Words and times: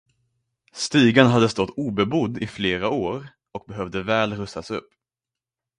Stugan 0.73 1.27
hade 1.27 1.49
stått 1.49 1.69
obebodd 1.77 2.37
i 2.37 2.47
flera 2.47 2.89
år 2.89 3.27
och 3.51 3.65
behövde 3.67 4.03
väl 4.03 4.33
rustas 4.35 4.71
upp. 4.71 4.89